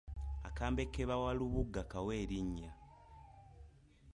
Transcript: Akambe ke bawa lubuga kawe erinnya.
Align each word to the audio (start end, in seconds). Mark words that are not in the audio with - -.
Akambe 0.47 0.83
ke 0.93 1.01
bawa 1.09 1.29
lubuga 1.39 1.81
kawe 1.91 2.13
erinnya. 2.23 2.71